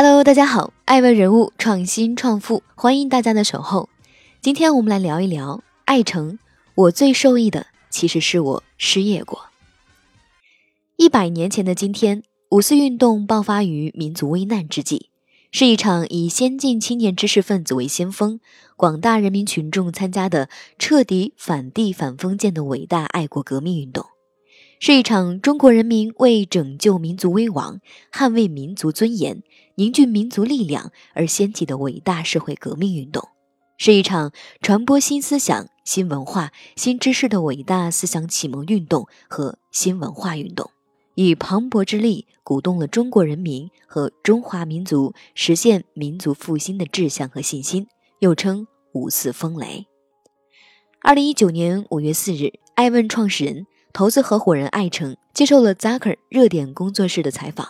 [0.00, 3.88] Hello，大家好，爱问人物创新创富，欢迎大家的守候。
[4.40, 6.38] 今天我们来聊一聊爱成。
[6.76, 9.46] 我最受益的其实是我失业过。
[10.94, 15.08] 一百年前的今天，五四运动爆发于民族危难之际，
[15.50, 18.38] 是一场以先进青年知识分子为先锋、
[18.76, 24.06] 广大人民群众参加的彻底反帝反封建的伟大爱国革命运动。
[24.80, 27.80] 是一场中国人民为拯救民族危亡、
[28.12, 29.42] 捍卫民族尊严、
[29.74, 33.28] 凝聚民族力量而掀起的伟大社会革命运动，
[33.76, 34.32] 是一场
[34.62, 40.70] 传播新思想、新文化、新知识的伟大思想启蒙运动和新文化运动，
[41.16, 47.88] 以磅礴之力鼓动了中国人民和中华民族实现民族复兴的志向和信心，
[48.20, 49.88] 又称“五四风雷”。
[51.02, 53.66] 二零一九年五月四日，艾问创始人。
[53.92, 57.68] 投资合伙人艾诚接受了 Zucker 热点工作室的采访。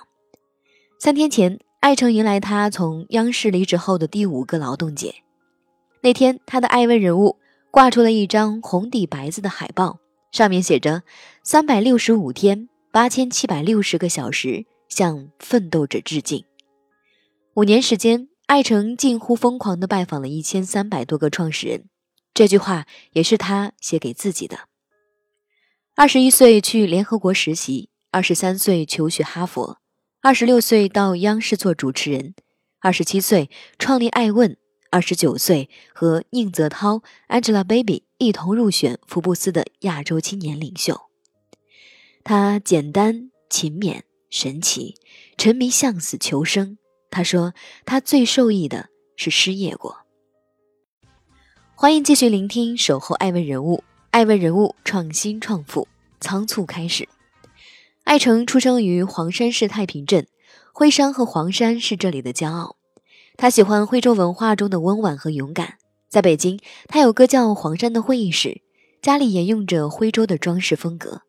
[0.99, 5.15] 三天前，艾诚迎来他从央视离职后的第五个劳动节。
[6.03, 7.39] 那天，他的爱问人物
[7.71, 9.99] 挂出了一张红底白字的海报，
[10.33, 11.03] 上面写着
[11.43, 16.45] “三百六十五天，八千七百六十个小时，向奋斗者致敬”。
[17.55, 21.87] 五年时间，艾诚近乎疯狂地拜访了一千三百多个创始人。
[22.35, 24.69] 这句话也是他写给自己的。
[25.99, 29.79] 二十一岁去联合国实习，二十三岁求学哈佛，
[30.23, 32.37] 二十六岁到央视做主持人，
[32.79, 34.57] 二十七岁创立爱问，
[34.93, 41.01] 二十九岁和宁泽涛、Angelababy 一同入选福布斯的亚洲青年领袖。
[42.23, 44.95] 他简单、勤勉、神奇，
[45.37, 46.79] 沉迷向死求生。
[47.11, 47.55] 他说
[47.85, 49.97] 他最受益的是失业过。
[51.75, 53.79] 欢迎继续聆听《守候爱问人物》。
[54.11, 55.87] 爱问人物创新创富，
[56.19, 57.07] 仓促开始。
[58.05, 60.27] 艾诚出生于黄山市太平镇，
[60.73, 62.77] 徽商和黄山是这里的骄傲。
[63.37, 65.75] 他喜欢徽州文化中的温婉和勇敢。
[66.09, 66.59] 在北京，
[66.89, 68.63] 他有个叫黄山的会议室，
[69.03, 71.21] 家里沿用着徽州的装饰风格。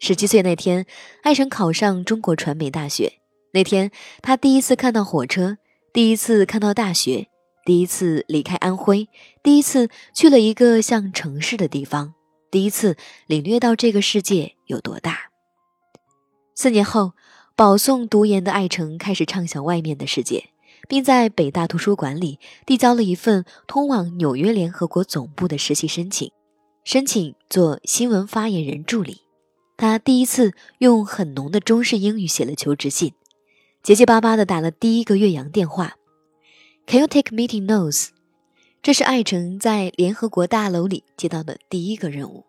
[0.00, 0.86] 十七岁那天，
[1.22, 3.12] 艾诚考上中国传媒大学。
[3.52, 3.90] 那天，
[4.22, 5.58] 他第一次看到火车，
[5.92, 7.28] 第一次看到大学，
[7.66, 9.06] 第一次离开安徽，
[9.42, 12.14] 第一次去了一个像城市的地方。
[12.52, 15.30] 第一次领略到这个世界有多大。
[16.54, 17.12] 四年后，
[17.56, 20.50] 保送读研的艾诚开始畅想外面的世界，
[20.86, 26.30] 并在北大图书馆里递交了一份通往纽约联合国总部的实习申请，
[26.84, 29.22] 申请做新闻发言人助理。
[29.78, 33.14] 他第一次用很浓的中式英语写了求职信，
[33.82, 35.96] 结结巴巴地打了第一个岳阳电话
[36.86, 38.10] ：“Can you take meeting notes？”
[38.82, 42.44] 这是艾诚在联合国大楼里接到的第一个任务，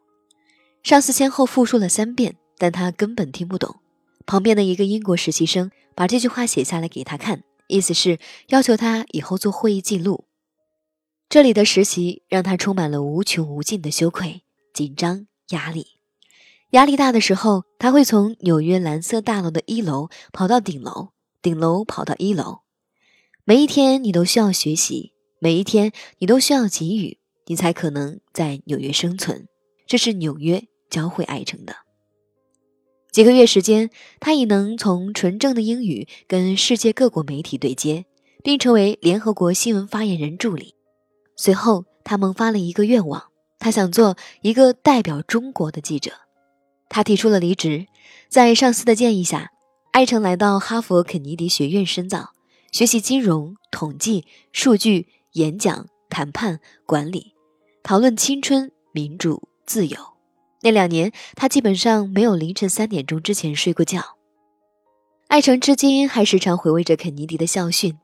[0.81, 3.75] 上司先后复述了三遍，但他根本听不懂。
[4.25, 8.17] 旁边的一个英国实习生把这句话写下来给他看，意思是
[8.47, 10.25] 要求他以后做会议记录。
[11.29, 14.41] 这里的实习让他充满了无穷无尽的羞愧、
[14.73, 15.99] 紧张、压力。
[16.71, 21.09] 压力大的时候，他会从纽约蓝色大楼的一楼跑到顶楼，
[21.43, 22.61] 顶楼跑到一楼。
[23.43, 25.12] 每一天，你都需要学习。
[25.43, 27.17] 每一天，你都需要给予，
[27.47, 29.49] 你才可能在纽约生存。
[29.85, 31.75] 这是纽约教会爱成的。
[33.11, 33.89] 几个月时间，
[34.21, 38.05] 他已能从纯正的英语跟世界各国媒体对接，
[38.41, 40.75] 并成为联合国新闻发言人助理。
[41.35, 43.25] 随后，他萌发了一个愿望，
[43.59, 46.13] 他想做一个代表中国的记者。
[46.87, 47.87] 他提出了离职，
[48.29, 49.51] 在上司的建议下，
[49.91, 52.29] 艾诚来到哈佛肯尼迪学院深造，
[52.71, 55.07] 学习金融、统计、数据。
[55.33, 57.33] 演讲、谈判、管理，
[57.81, 59.97] 讨论青春、民主、自由。
[60.61, 64.01] 那两年，他基本上没有凌晨三点钟之前睡过觉。
[65.27, 67.97] 艾诚至今还时常回味着肯尼迪的校训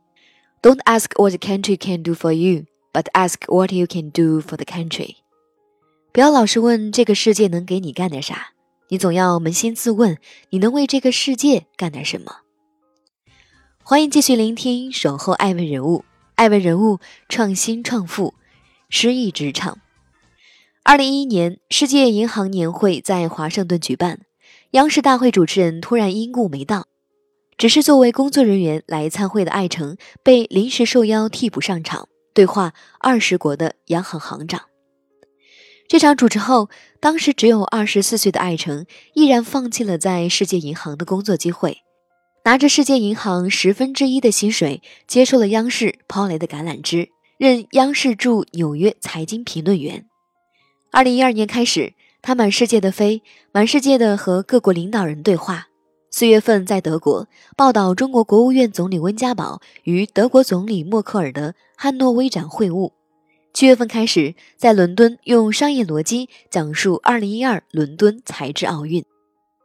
[0.62, 4.42] ：“Don't ask what the country can do for you, but ask what you can do
[4.42, 5.18] for the country。”
[6.12, 8.54] 不要老是问这个世界能给你干点啥，
[8.88, 10.18] 你总要扪心自问，
[10.50, 12.38] 你能为这个世界干点什么？
[13.84, 16.00] 欢迎继续聆听《守候爱问人物》。
[16.40, 18.34] 爱问人物创新创富，
[18.90, 19.80] 诗意职场。
[20.84, 24.22] 二零一一年，世界银行年会在华盛顿举办，
[24.72, 26.88] 央视大会主持人突然因故没到，
[27.58, 34.62] 只是作为工作人员来参会的艾诚被临时受邀替补上场，对话二十国的央行行长。
[35.90, 36.70] 这场主持后，
[37.02, 41.80] 当时只有二十四岁的艾诚毅然放弃了在世界银行的工作机会。
[42.50, 50.08] 拿着世界银行十分之一的薪水，接受了央视抛来的橄榄枝，任央视驻纽约财经评论员。
[50.90, 51.94] 二零一二年开始，
[52.24, 55.68] 他满世界的飞，满世界的和各国领导人对话。
[56.10, 62.92] 四月份在德国报道中国国务院总理温家宝与德国总理默克尔的汉诺威展会晤。
[63.54, 69.06] 七月份开始在伦敦用商业逻辑讲述2012伦敦材质奥运。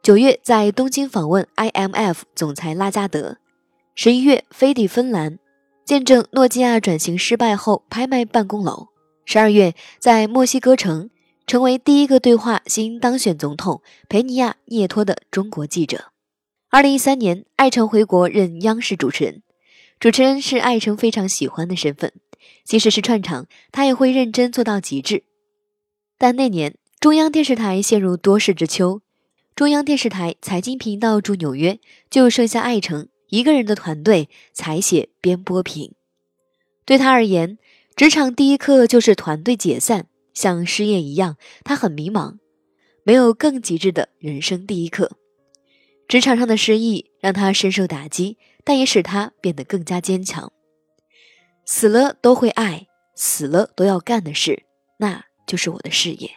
[0.05, 3.37] 九月在东京访问 IMF 总裁拉加德。
[3.95, 5.39] 十一月飞抵芬兰，
[5.83, 8.89] 见证诺基亚转型失败后拍卖办公楼。
[9.25, 11.09] 十二月在墨西哥城。
[11.47, 16.11] 成为第一个对话新当选总统佩尼亚涅托的中国记者。
[16.69, 19.41] 二零一三年，艾诚回国任央视主持人，
[19.99, 22.13] 主持人是艾诚非常喜欢的身份，
[22.63, 25.23] 即使是串场，他也会认真做到极致。
[26.19, 29.01] 但那年，中央电视台陷入多事之秋，
[29.55, 31.79] 中央电视台财经频道驻纽约，
[32.09, 35.93] 就剩下艾诚一个人的团队采写编播评。
[36.83, 37.57] 对他而言，
[37.95, 40.07] 职场第一课就是团队解散。
[40.33, 42.35] 像失业一样，他很迷茫，
[43.05, 45.13] 没有更极致的人生第一课。
[46.09, 50.51] 职场上的失意让他深受打击，但也使他变得更加坚强。
[51.63, 54.63] 死了都会爱，死了都要干的事，
[54.97, 56.29] 那就是我的事业。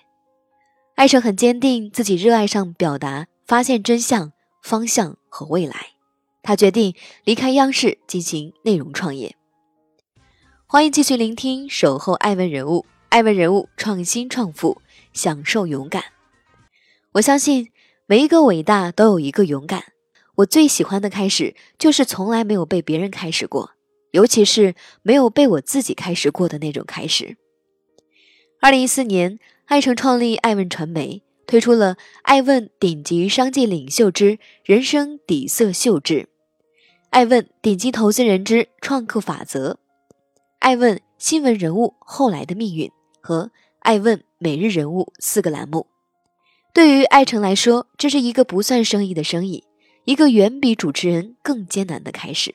[0.99, 5.93] 艾诚很坚定自己热爱上表达、发现真相、方向和未来。
[6.43, 6.93] 他决定
[7.23, 9.37] 离开央视进行内容创业。
[10.67, 12.81] 欢迎继续聆听《守候爱问人物》。
[13.11, 16.03] 爱问人物创新创富，享受勇敢。
[17.13, 17.71] 我相信
[18.07, 19.93] 每一个伟大都有一个勇敢。
[20.39, 23.71] 我最喜欢的开始，就是从来没有被别人开始过，
[24.11, 27.37] 尤其是没有被我自己开始过的那种开始。
[28.61, 36.15] 二零一四年，艾诚创立爱问传媒，推出了《爱问顶级商界领袖之人生底色秀智》
[37.11, 39.73] 《爱问顶级投资人之创客法则》
[40.61, 42.89] 《爱问新闻人物后来的命运》。
[43.21, 43.51] 和
[43.81, 45.87] 爱问每日人物四个栏目，
[46.73, 49.65] 对于艾诚来说，这是一个不算生意的生意，
[50.05, 52.55] 一个远比主持人更艰难的开始。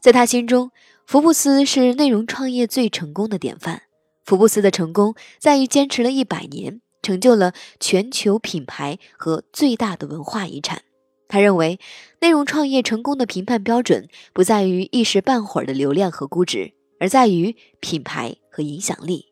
[0.00, 0.70] 在他心中，
[1.04, 3.82] 福布斯是内容创业最成功的典范。
[4.26, 10.82] 福布斯的成功在于坚持了一百年，成就了全球品牌和最大的文化遗产。
[11.28, 11.78] 他认为，
[12.20, 19.26] 内容创业成功的评判标准不在于一时半会儿的流量和估值，而在于品牌和影响力。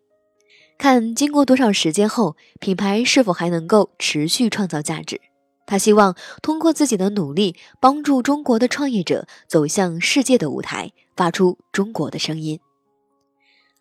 [0.79, 5.21] 看经过多少时间后，品牌是否还能够持续创造价值？
[5.67, 12.61] 他希望通过自己的努力，帮助中国的创业者走向世界的舞台，发出中国的声音。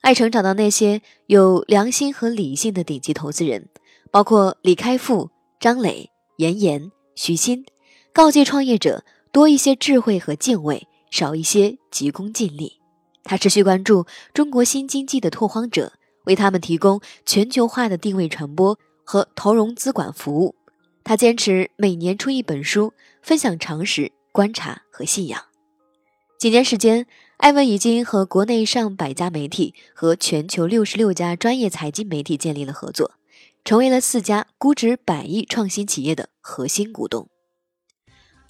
[0.04, 3.70] 爱成找到那些有良心和理性的顶级投资人，
[4.12, 7.66] 包括李开复、张磊、严岩、徐新，
[8.12, 12.82] 告诫创业者多一些智慧和敬畏，少一些急功近利。
[13.24, 15.94] 他持续关注中国新经济的拓荒者。
[16.26, 20.56] 为他们提供全球化的定位传播和投融资管服务。
[21.04, 25.42] 他坚持每年出一本书，分享常识、观察和信仰。
[26.40, 27.06] 几年时间，
[27.44, 33.16] 艾文已经和国内上百家媒体和全球六十六家专业财经媒体建立了合作，
[33.66, 37.28] 成为了四家估值百亿创新企业的核心股东。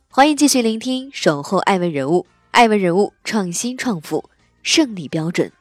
[0.08, 2.20] 欢迎继续聆听《守候艾文人物》，
[2.52, 4.30] 艾文人物创新创富
[4.62, 5.52] 胜利标准。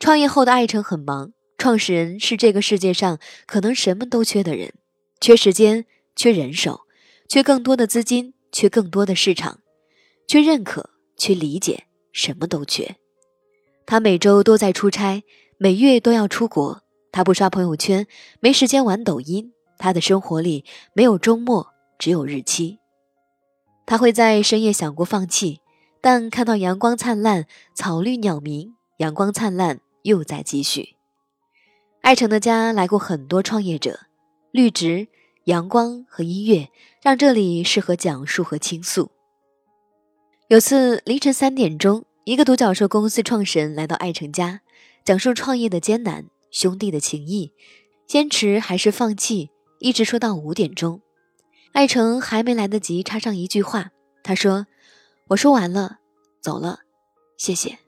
[0.00, 4.72] 创业后的艾诚很忙，创始人是这个世界上可能什么都缺的人，
[5.20, 5.84] 缺时间，
[6.16, 6.80] 缺人手，
[7.28, 9.60] 缺更多的资金，缺更多的市场，
[10.26, 12.96] 缺认可，缺理解，什么都缺。
[13.86, 15.24] 他每周都在出差，
[15.58, 16.82] 每月都要出国。
[17.10, 18.06] 他不刷朋友圈，
[18.40, 19.52] 没时间玩抖音。
[19.78, 20.64] 他的生活里
[20.94, 22.78] 没有周末，只有日期。
[23.86, 25.60] 他会在深夜想过放弃，
[26.00, 29.80] 但看到阳光灿烂，草绿鸟鸣，阳光灿烂。
[30.04, 30.96] 又在继续。
[32.00, 34.00] 艾诚的家来过很多创业者，
[34.50, 35.06] 绿植、
[35.44, 36.68] 阳光和音乐
[37.00, 39.12] 让这里适合讲述和倾诉。
[40.52, 44.60] 有次凌晨三点钟，一个独角兽公司创始人来到艾诚家，
[45.02, 47.54] 讲述创业的艰难、兄弟的情谊、
[48.06, 51.00] 坚持还是放弃，一直说到五点钟。
[51.72, 53.92] 艾诚还没来得及插上一句话，
[54.22, 54.66] 他说
[55.28, 56.00] ：“我说完了，
[56.42, 56.80] 走了，
[57.38, 57.78] 谢谢。”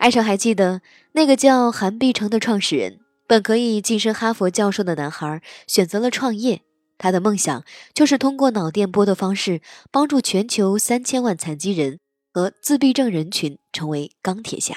[0.00, 0.80] 艾诚还记得
[1.12, 6.62] 那个叫韩碧城的创始人，本可以晋升哈佛教授的男孩，选择了创业。
[6.98, 9.60] 他的梦想就是通过脑电波的方式，
[9.90, 11.98] 帮助全球三千万残疾人
[12.32, 14.74] 和自闭症人群成为钢铁侠。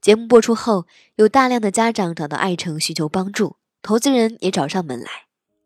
[0.00, 5.10] 节目播出后，有大量的家长找到艾诚寻求帮助，投资人也找上门来。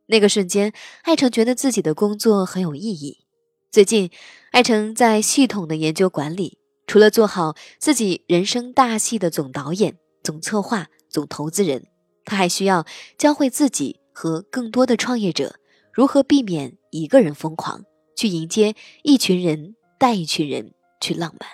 [0.07, 3.25] 那个瞬间，艾诚觉得自己的工作很有意义。
[3.73, 4.11] 最近，
[4.52, 6.59] 艾诚在系统的研究管理。
[6.87, 11.88] 除了做好自己人生大戏的总导演、总策划、总投资人，
[12.25, 12.87] 他还需要
[13.19, 15.57] 教会自己和更多的创业者
[15.97, 21.49] 如何避免一个人疯狂，去迎接一群人带一群人去浪漫。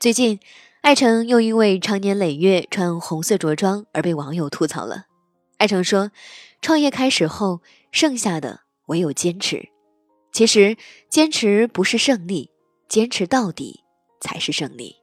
[0.00, 0.40] 最近，
[0.80, 5.06] 艾诚又因为常年累月穿红色着装而被网友吐槽了。
[5.58, 6.10] 艾诚说
[6.60, 7.62] ：“创业开始后，
[7.92, 9.68] 剩下的唯有坚持。
[10.32, 10.76] 其实，
[11.08, 12.50] 坚持不是胜利，
[12.88, 13.84] 坚持到底
[14.20, 14.96] 才是胜利。”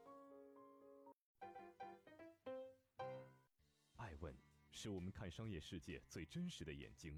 [3.95, 4.35] 爱问
[4.73, 7.17] 是我们看商业世界最真实的眼睛，